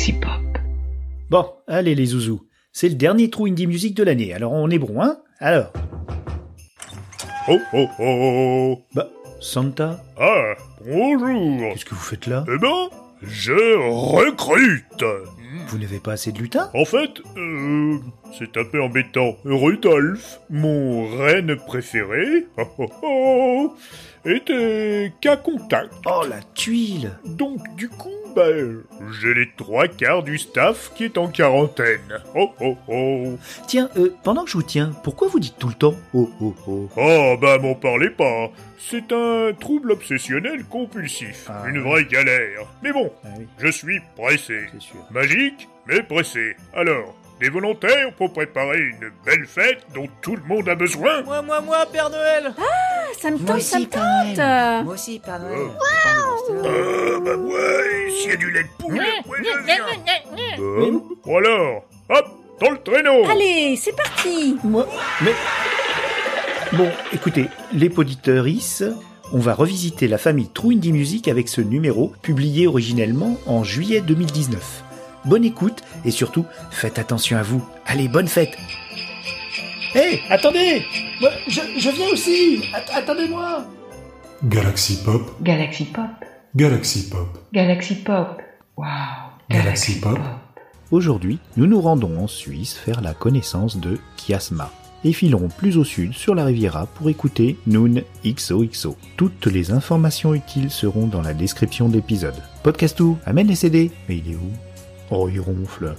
[0.00, 0.58] Galaxy Pop.
[1.28, 2.40] Bon, allez les zouzous.
[2.72, 5.18] C'est le dernier trou indie music de l'année, alors on est bon, hein?
[5.40, 5.70] Alors,
[7.48, 9.10] Oh oh oh bah,
[9.40, 10.54] Santa, Ah,
[10.86, 11.72] bonjour.
[11.72, 12.46] Qu'est-ce que vous faites là?
[12.48, 12.88] Eh ben,
[13.22, 13.52] je
[14.14, 15.04] recrute.
[15.68, 16.70] Vous n'avez pas assez de lutin?
[16.72, 17.98] En fait, euh,
[18.38, 19.36] c'est un peu embêtant.
[19.44, 23.74] Rudolf, mon reine préféré, oh, oh, oh,
[24.24, 25.92] était qu'à contact.
[26.06, 28.46] Oh la tuile Donc du coup, bah,
[29.20, 32.20] j'ai les trois quarts du staff qui est en quarantaine.
[32.36, 35.74] Oh oh oh Tiens, euh, pendant que je vous tiens, pourquoi vous dites tout le
[35.74, 38.50] temps oh oh oh Oh bah m'en parlez pas.
[38.78, 41.46] C'est un trouble obsessionnel compulsif.
[41.48, 42.66] Ah, Une vraie galère.
[42.82, 44.58] Mais bon, Ah oui, je suis pressé.
[44.78, 44.96] sûr.
[45.10, 46.56] Magique, mais pressé.
[46.74, 51.40] Alors, des volontaires pour préparer une belle fête dont tout le monde a besoin Moi,
[51.42, 52.52] moi, moi, Père Noël
[53.18, 54.84] Ça me tente, ça me tente.
[54.84, 55.70] Moi aussi, Père Noël.
[55.70, 56.52] Oh.
[56.52, 60.58] Euh, bah ouais, s'il y a du lait de poule, ouais, je viens.
[60.58, 62.26] Euh, ou alors, hop,
[62.60, 64.86] dans le traîneau Allez, c'est parti Moi,
[65.22, 65.32] mais...
[66.72, 68.46] Bon, écoutez, les poditeurs
[69.32, 74.00] on va revisiter la famille True Indie Music avec ce numéro, publié originellement en juillet
[74.00, 74.84] 2019.
[75.24, 77.64] Bonne écoute, et surtout, faites attention à vous.
[77.86, 78.56] Allez, bonne fête
[79.94, 80.82] Hé, attendez
[81.20, 83.64] Moi, je, je viens aussi Att- Attendez-moi
[84.44, 86.06] Galaxy Pop, Galaxy Pop.
[86.56, 88.40] Galaxy Pop, Galaxy Pop.
[88.76, 88.86] Wow.
[89.50, 90.18] Galaxy Pop.
[90.90, 94.70] Aujourd'hui, nous nous rendons en Suisse faire la connaissance de Kiasma
[95.04, 98.96] et filerons plus au sud sur la Riviera pour écouter Noon XOXO.
[99.16, 102.34] Toutes les informations utiles seront dans la description de l'épisode.
[102.62, 103.90] Podcastou, amène les CD.
[104.08, 104.50] Mais il est où?
[105.12, 105.94] Oh, il ronfle.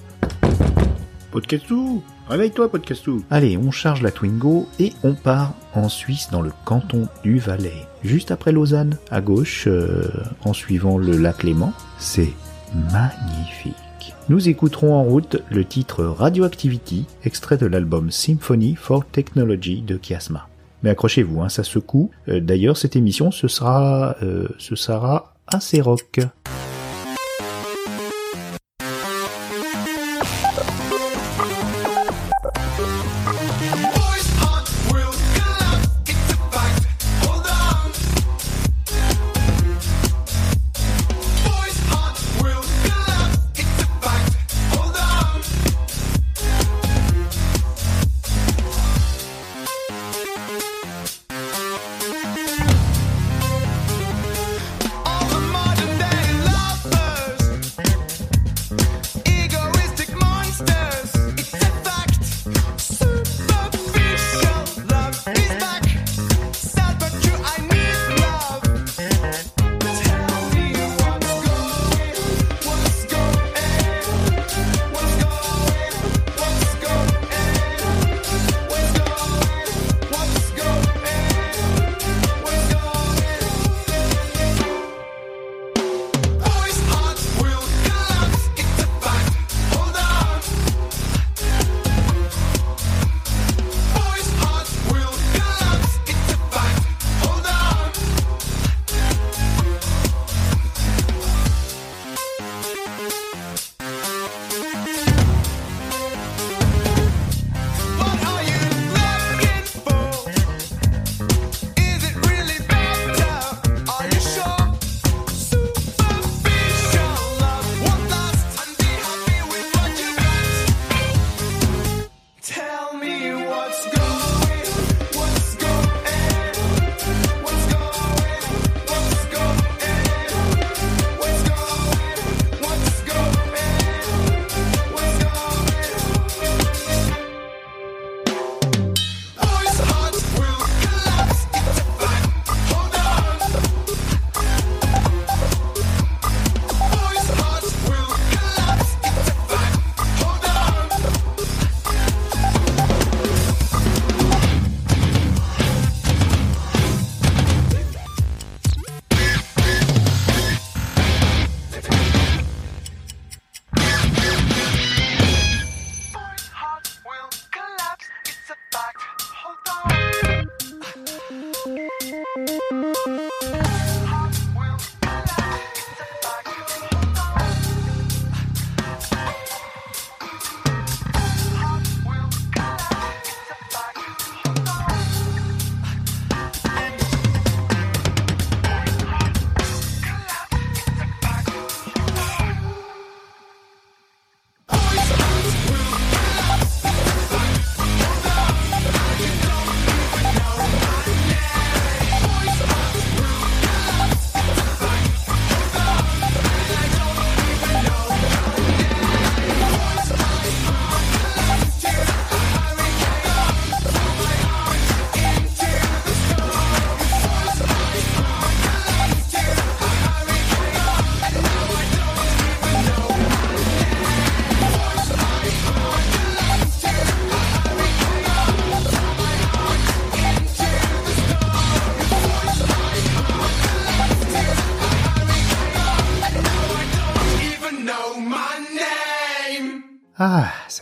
[1.31, 6.51] Podcastou Réveille-toi, Podcastou Allez, on charge la Twingo et on part en Suisse dans le
[6.63, 7.87] canton du Valais.
[8.03, 10.09] Juste après Lausanne, à gauche, euh,
[10.45, 11.73] en suivant le lac Léman.
[11.99, 12.31] C'est
[12.73, 13.75] magnifique.
[14.29, 20.47] Nous écouterons en route le titre Radioactivity, extrait de l'album Symphony for Technology de Kiasma.
[20.83, 22.11] Mais accrochez-vous, hein, ça secoue.
[22.29, 26.21] Euh, D'ailleurs, cette émission, ce sera, euh, ce sera assez rock.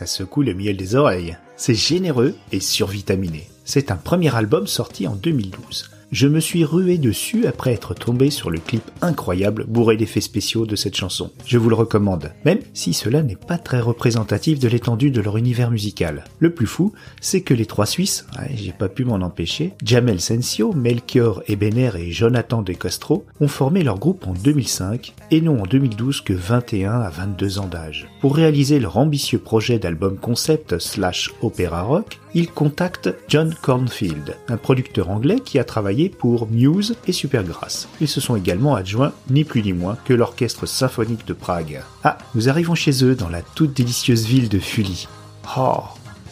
[0.00, 1.36] Ça secoue le miel des oreilles.
[1.58, 3.50] C'est généreux et survitaminé.
[3.66, 5.90] C'est un premier album sorti en 2012.
[6.12, 10.66] Je me suis rué dessus après être tombé sur le clip incroyable bourré d'effets spéciaux
[10.66, 11.30] de cette chanson.
[11.46, 15.36] Je vous le recommande, même si cela n'est pas très représentatif de l'étendue de leur
[15.36, 16.24] univers musical.
[16.40, 18.26] Le plus fou, c'est que les trois Suisses,
[18.56, 23.84] j'ai pas pu m'en empêcher, Jamel Sensio, Melchior Ebener et Jonathan De Castro, ont formé
[23.84, 28.08] leur groupe en 2005 et non en 2012 que 21 à 22 ans d'âge.
[28.20, 34.56] Pour réaliser leur ambitieux projet d'album concept slash opéra rock, ils contactent John Cornfield, un
[34.56, 37.88] producteur anglais qui a travaillé pour Muse et Supergrass.
[38.00, 41.82] Ils se sont également adjoints ni plus ni moins que l'orchestre symphonique de Prague.
[42.04, 45.08] Ah, nous arrivons chez eux dans la toute délicieuse ville de Fuli.
[45.56, 45.82] Oh,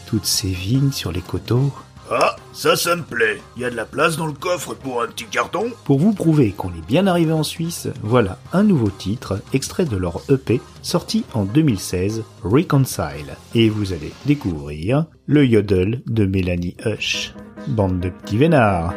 [0.06, 1.72] toutes ces vignes sur les coteaux.
[2.10, 3.40] Ah, ça, ça me plaît.
[3.56, 6.14] Il y a de la place dans le coffre pour un petit carton Pour vous
[6.14, 10.60] prouver qu'on est bien arrivé en Suisse, voilà un nouveau titre, extrait de leur EP,
[10.82, 13.36] sorti en 2016, Reconcile.
[13.54, 17.34] Et vous allez découvrir le yodel de Mélanie Hush.
[17.66, 18.94] Bande de petits vénards.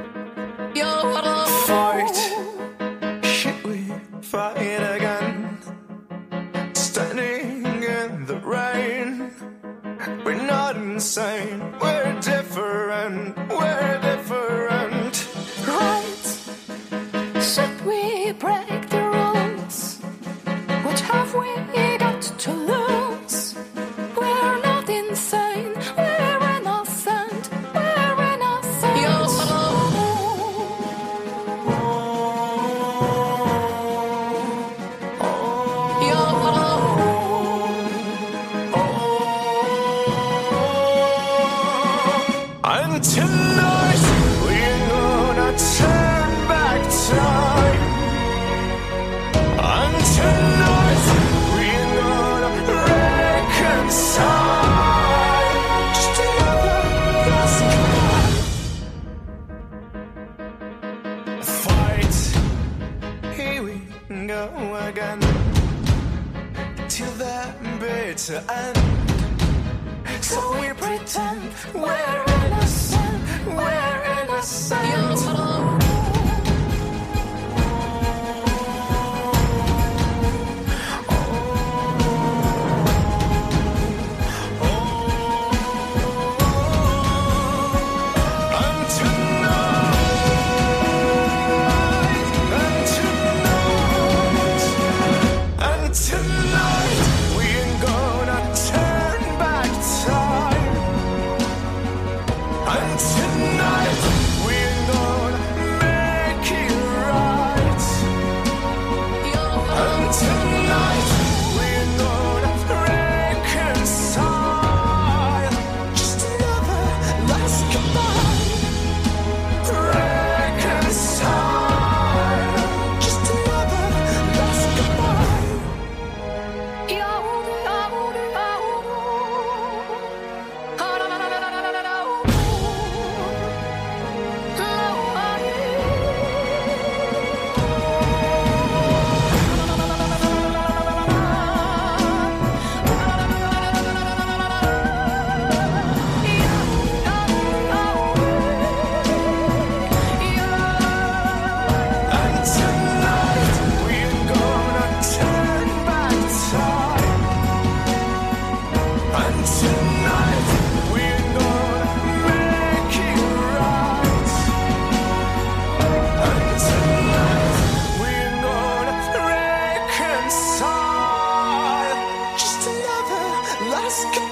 [173.91, 174.30] ask.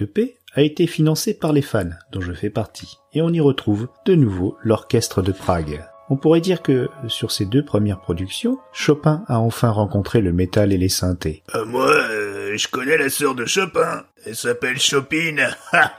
[0.00, 3.40] Cette EP a été financée par les fans, dont je fais partie, et on y
[3.40, 5.84] retrouve de nouveau l'orchestre de Prague.
[6.08, 10.72] On pourrait dire que, sur ces deux premières productions, Chopin a enfin rencontré le métal
[10.72, 11.42] et les synthés.
[11.54, 14.04] Euh, Moi, euh, je connais la sœur de Chopin.
[14.24, 15.46] Elle s'appelle Chopine.
[15.72, 15.92] Ha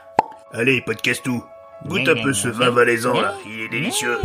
[0.52, 1.44] Allez, pas de casse-tout.
[1.86, 3.34] Goûte un peu ce vin valaisan, là.
[3.46, 4.18] Il est délicieux.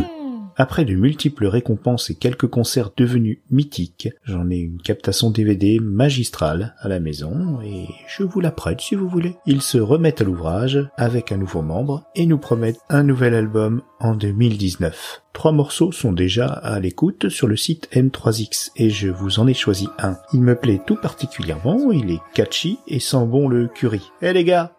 [0.60, 6.74] Après de multiples récompenses et quelques concerts devenus mythiques, j'en ai une captation DVD magistrale
[6.80, 9.36] à la maison et je vous la prête si vous voulez.
[9.46, 13.82] Ils se remettent à l'ouvrage avec un nouveau membre et nous promettent un nouvel album
[14.00, 15.22] en 2019.
[15.32, 19.54] Trois morceaux sont déjà à l'écoute sur le site M3X et je vous en ai
[19.54, 20.16] choisi un.
[20.32, 24.02] Il me plaît tout particulièrement, il est catchy et sent bon le curry.
[24.22, 24.72] Eh les gars,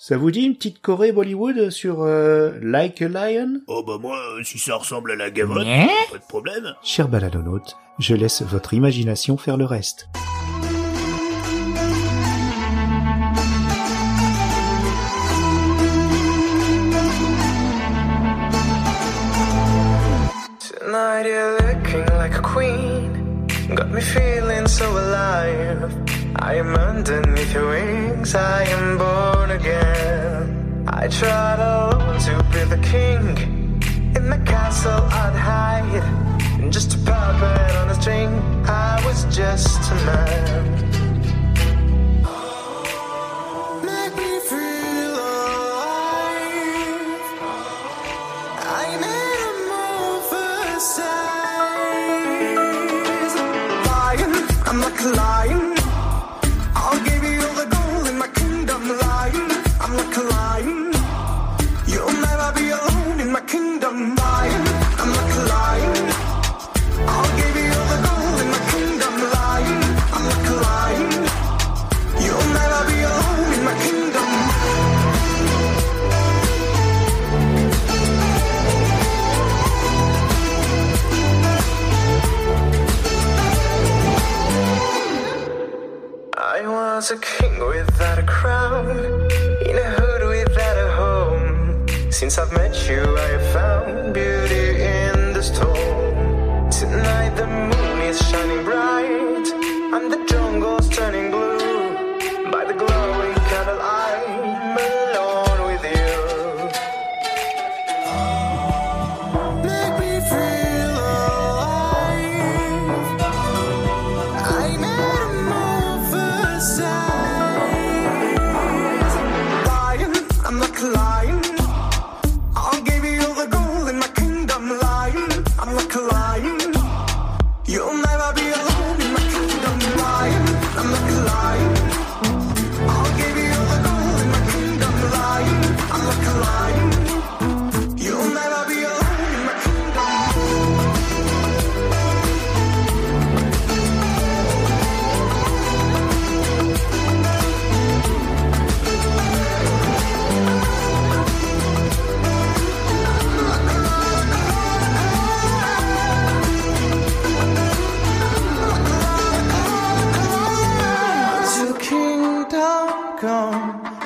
[0.00, 3.60] ça vous dit une petite Corée Bollywood sur euh, Like a Lion?
[3.66, 6.74] Oh bah moi, euh, si ça ressemble à la gavotte, pas de problème.
[6.84, 10.08] Cher baladonaute, je laisse votre imagination faire le reste.
[20.60, 23.46] Tonight you're looking like a queen.
[23.74, 25.92] Got me feeling so alive.
[26.36, 28.34] I am underneath your wings.
[28.34, 30.84] I am born again.
[30.88, 33.24] I tried alone to be the king.
[34.16, 36.72] In the castle I'd hide.
[36.72, 38.30] Just a puppet on a string.
[38.66, 40.87] I was just a man.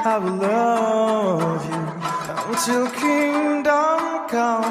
[0.05, 2.53] I will love you.
[2.53, 4.65] Until kingdom come,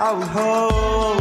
[0.00, 1.19] I will hold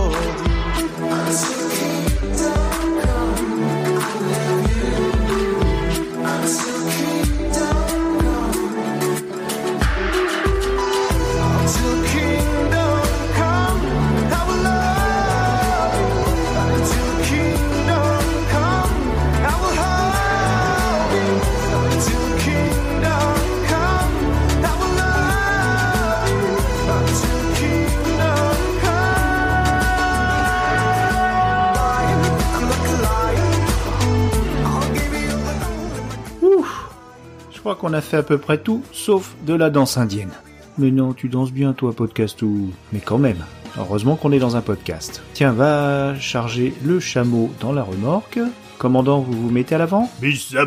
[37.75, 40.31] qu'on a fait à peu près tout, sauf de la danse indienne.
[40.77, 42.71] Mais non, tu danses bien toi, podcast ou...
[42.93, 43.43] Mais quand même,
[43.77, 45.21] heureusement qu'on est dans un podcast.
[45.33, 48.39] Tiens, va charger le chameau dans la remorque.
[48.77, 50.09] Commandant, vous vous mettez à l'avant?
[50.21, 50.65] Bis à.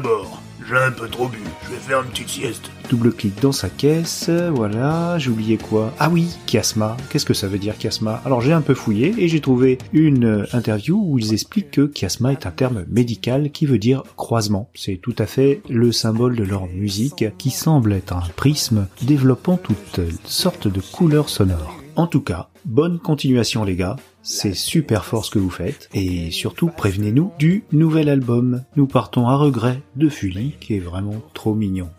[0.69, 1.39] J'ai un peu trop bu.
[1.65, 2.71] Je vais faire une petite sieste.
[2.89, 5.93] Double-clic dans sa caisse, voilà, j'ai oublié quoi?
[5.99, 6.97] Ah oui, chiasma.
[7.09, 10.25] Qu'est-ce que ça veut dire chiasma Alors j'ai un peu fouillé et j'ai trouvé une
[10.25, 14.71] euh, interview où ils expliquent que chiasma est un terme médical qui veut dire croisement.
[14.75, 19.57] C'est tout à fait le symbole de leur musique qui semble être un prisme développant
[19.57, 21.79] toutes sortes de couleurs sonores.
[21.97, 26.31] En tout cas, bonne continuation les gars, c'est super fort ce que vous faites, et
[26.31, 28.63] surtout prévenez-nous du nouvel album.
[28.77, 31.91] Nous partons à regret de Fully, qui est vraiment trop mignon.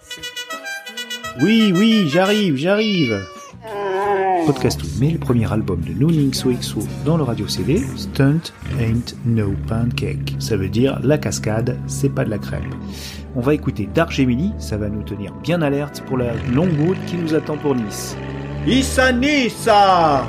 [1.41, 3.23] Oui, oui, j'arrive, j'arrive
[4.45, 9.53] Podcast met le premier album de Nooning Soexo dans le radio CD, Stunt Ain't No
[9.67, 10.35] Pancake.
[10.37, 12.61] Ça veut dire la cascade, c'est pas de la crêpe.
[13.35, 16.97] On va écouter Dark Gemini, ça va nous tenir bien alerte pour la longue route
[17.07, 18.17] qui nous attend pour Nice.
[18.67, 20.25] Issa Nissa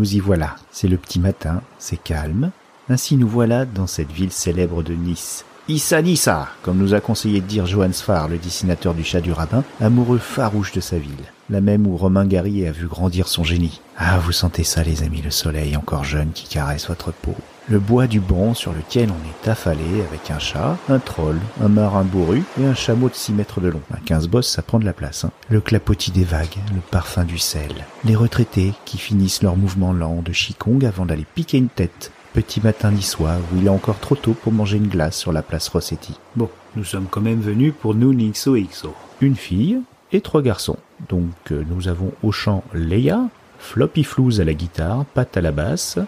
[0.00, 0.56] nous y voilà.
[0.70, 2.52] C'est le petit matin, c'est calme.
[2.88, 5.44] Ainsi nous voilà dans cette ville célèbre de Nice.
[5.70, 9.30] Issa Nissa, comme nous a conseillé de dire Johann Sfar, le dessinateur du chat du
[9.30, 11.12] rabbin, amoureux farouche de sa ville.
[11.48, 13.80] La même où Romain Gary a vu grandir son génie.
[13.96, 17.36] Ah, vous sentez ça les amis, le soleil encore jeune qui caresse votre peau.
[17.68, 21.68] Le bois du banc sur lequel on est affalé avec un chat, un troll, un
[21.68, 23.82] marin bourru et un chameau de 6 mètres de long.
[23.94, 25.24] Un 15 bosses, ça prend de la place.
[25.24, 25.30] hein.
[25.50, 27.86] Le clapotis des vagues, le parfum du sel.
[28.04, 32.10] Les retraités qui finissent leur mouvement lent de Qigong avant d'aller piquer une tête.
[32.32, 35.42] Petit matin niçois où il est encore trop tôt pour manger une glace sur la
[35.42, 36.16] place Rossetti.
[36.36, 38.94] Bon, nous sommes quand même venus pour nous XOXO.
[39.20, 39.80] Une fille
[40.12, 40.76] et trois garçons.
[41.08, 43.22] Donc euh, nous avons au chant Leia,
[43.58, 45.98] Floppy Flouz à la guitare, Pat à la basse.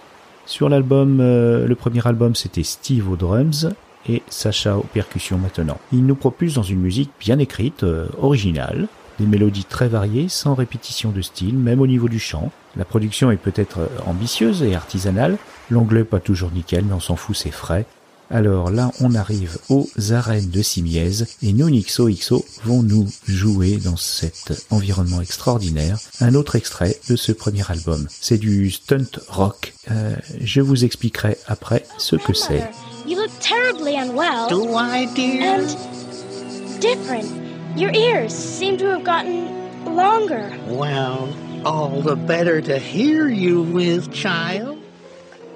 [0.47, 3.69] Sur l'album, euh, le premier album c'était Steve aux drums
[4.09, 5.79] et Sacha aux percussions maintenant.
[5.93, 8.87] Il nous propulse dans une musique bien écrite, euh, originale,
[9.19, 12.51] des mélodies très variées, sans répétition de style, même au niveau du chant.
[12.77, 15.39] La production est peut-être ambitieuse et artisanale,
[15.71, 17.87] l'anglais pas toujours nickel, mais on s'en fout, c'est frais.
[18.33, 23.99] Alors là, on arrive aux arènes de Simiez et nous, XOXO, vont nous jouer dans
[23.99, 28.07] cet environnement extraordinaire un autre extrait de ce premier album.
[28.09, 29.75] C'est du stunt rock.
[29.91, 32.71] Euh, je vous expliquerai après ce que c'est.
[33.07, 34.49] You look terribly unwell.
[34.49, 35.59] Do I, dear?
[35.59, 37.42] And different.
[37.77, 40.53] Your ears seem to have gotten longer.
[40.67, 44.79] Well, all the better to hear you with, child.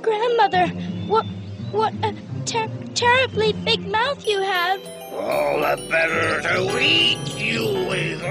[0.00, 0.66] Grandmother,
[1.08, 1.26] what
[1.72, 2.14] what a
[2.46, 4.80] ter- terribly big mouth you have.
[5.12, 8.22] All the better to eat you with.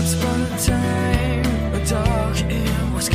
[0.00, 3.06] Once upon a time, a dark air was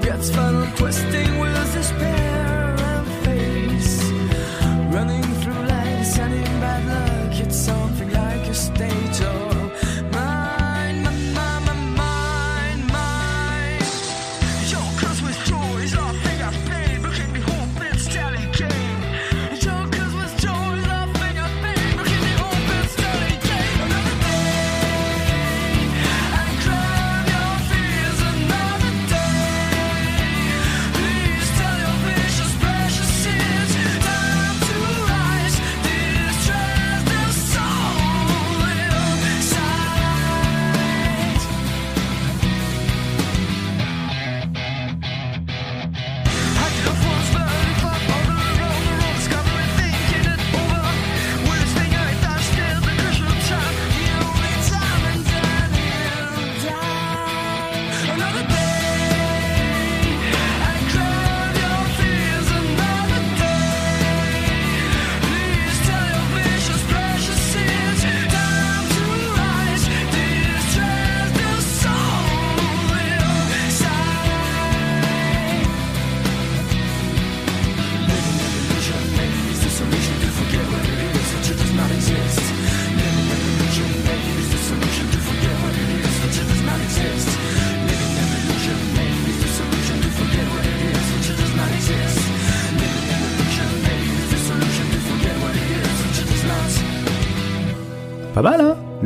[0.00, 4.02] gets fun twisting with despair and face?
[4.92, 5.22] Running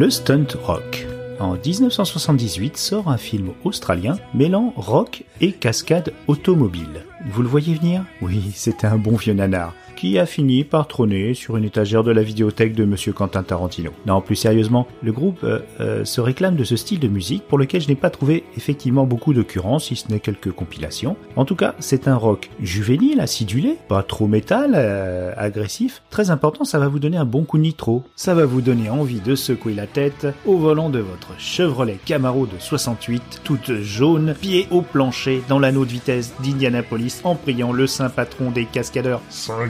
[0.07, 1.05] Le stunt rock.
[1.41, 7.03] En 1978 sort un film australien mêlant rock et cascade automobile.
[7.29, 8.05] Vous le voyez venir?
[8.23, 12.13] Oui, c'était un bon vieux nanar qui a fini par trôner sur une étagère de
[12.13, 13.91] la vidéothèque de Monsieur Quentin Tarantino.
[14.07, 17.59] Non, plus sérieusement, le groupe euh, euh, se réclame de ce style de musique pour
[17.59, 21.17] lequel je n'ai pas trouvé effectivement beaucoup d'occurrences, si ce n'est quelques compilations.
[21.35, 26.03] En tout cas, c'est un rock juvénile, acidulé, pas trop métal, euh, agressif.
[26.11, 28.05] Très important, ça va vous donner un bon coup nitro.
[28.15, 32.47] Ça va vous donner envie de secouer la tête au volant de votre Chevrolet Camaro
[32.47, 37.87] de 68, toute jaune, pied au plancher, dans l'anneau de vitesse d'Indianapolis, en priant le
[37.87, 39.23] saint patron des cascadeurs.
[39.31, 39.67] Saint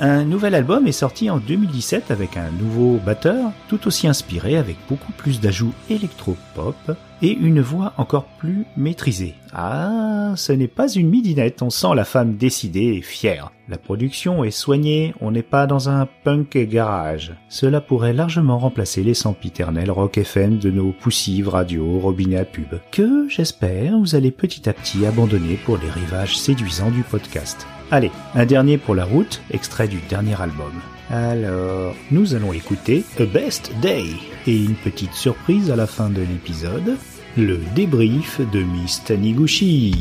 [0.00, 4.76] Un nouvel album est sorti en 2017 avec un nouveau batteur, tout aussi inspiré avec
[4.88, 9.34] beaucoup plus d'ajouts électro-pop et une voix encore plus maîtrisée.
[9.56, 13.52] Ah, ce n'est pas une midinette, on sent la femme décidée et fière.
[13.68, 17.32] La production est soignée, on n'est pas dans un punk garage.
[17.48, 22.80] Cela pourrait largement remplacer les sempiternels rock FM de nos poussives radio, robinet à pub,
[22.90, 27.64] que, j'espère, vous allez petit à petit abandonner pour les rivages séduisants du podcast.
[27.92, 30.72] Allez, un dernier pour la route, extrait du dernier album.
[31.10, 34.04] Alors, nous allons écouter A Best Day
[34.48, 36.96] et une petite surprise à la fin de l'épisode,
[37.36, 39.94] le débrief de Miss Taniguchi.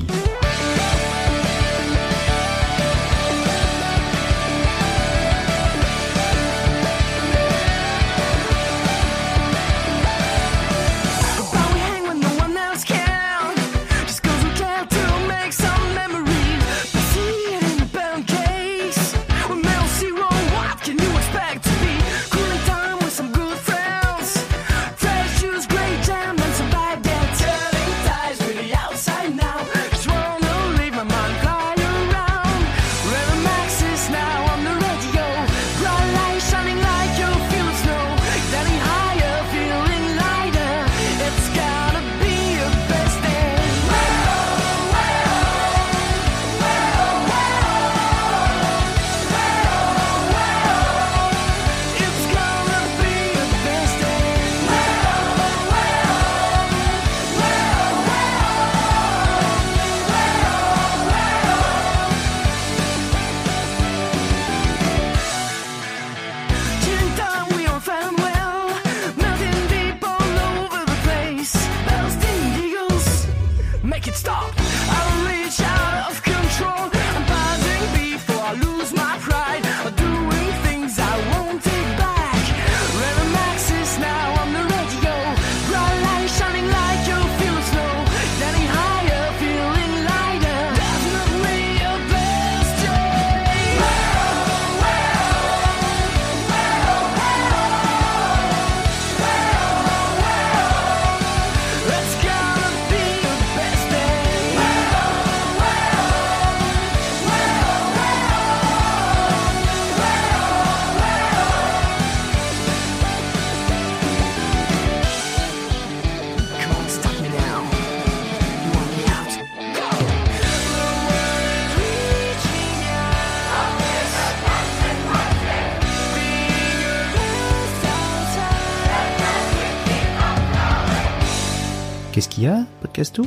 [132.93, 133.25] Podcasto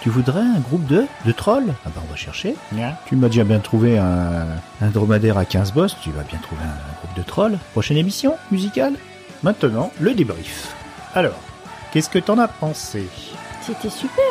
[0.00, 2.54] Tu voudrais un groupe de de trolls Ah bah on va chercher.
[3.06, 4.46] Tu m'as déjà bien trouvé un,
[4.80, 7.58] un dromadaire à 15 boss, tu vas bien trouver un, un groupe de trolls.
[7.72, 8.94] Prochaine émission musicale
[9.42, 10.72] Maintenant, le débrief.
[11.14, 11.38] Alors,
[11.92, 13.06] qu'est-ce que t'en as pensé?
[13.60, 14.22] C'était super.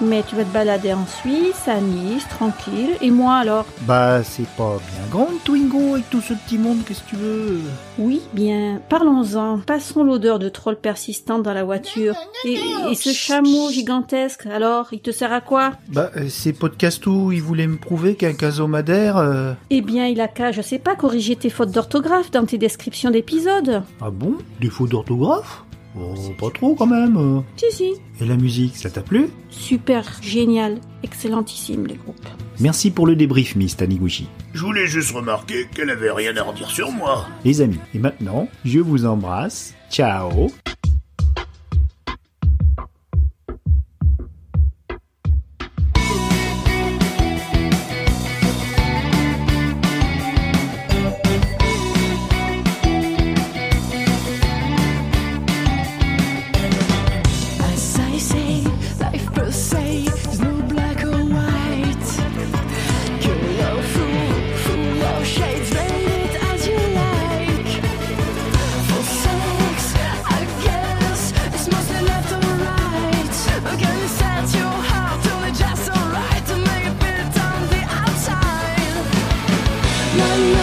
[0.00, 2.90] Mais tu vas te balader en Suisse, à Nice, tranquille.
[3.00, 3.64] Et moi alors?
[3.80, 7.58] Bah, c'est pas bien grande, Twingo, avec tout ce petit monde, qu'est-ce que tu veux?
[7.98, 9.58] Oui, bien, parlons-en.
[9.58, 12.14] Passons l'odeur de troll persistante dans la voiture.
[12.44, 15.72] Et, et ce chameau gigantesque, alors, il te sert à quoi?
[15.88, 19.16] Bah, euh, c'est Podcasto, il voulait me prouver qu'un casomadaire...
[19.16, 22.58] euh, Eh bien, il a qu'à, je sais pas, corriger tes fautes d'orthographe dans tes
[22.58, 23.82] descriptions d'épisodes.
[24.00, 24.34] Ah bon?
[24.60, 25.64] Défaut d'orthographe?
[26.00, 27.42] Oh, pas trop quand même.
[27.56, 27.94] Si, si.
[28.20, 29.28] Et la musique, ça t'a plu?
[29.50, 32.26] Super, génial, excellentissime les groupes.
[32.60, 34.28] Merci pour le débrief, Miss Taniguchi.
[34.52, 37.26] Je voulais juste remarquer qu'elle avait rien à redire sur moi.
[37.44, 39.74] Les amis, et maintenant, je vous embrasse.
[39.90, 40.50] Ciao
[80.20, 80.57] As